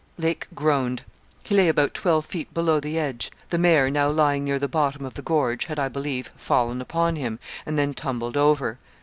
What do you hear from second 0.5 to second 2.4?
groaned. He lay about twelve